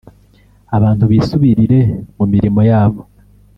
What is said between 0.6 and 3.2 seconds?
abantu bisubirire mu mirimo yabo